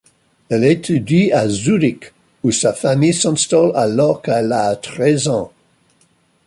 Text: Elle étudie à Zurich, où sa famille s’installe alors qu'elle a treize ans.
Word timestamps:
Elle 0.49 0.63
étudie 0.65 1.31
à 1.31 1.47
Zurich, 1.47 2.11
où 2.43 2.49
sa 2.49 2.73
famille 2.73 3.13
s’installe 3.13 3.71
alors 3.75 4.23
qu'elle 4.23 4.51
a 4.51 4.75
treize 4.75 5.27
ans. 5.27 5.51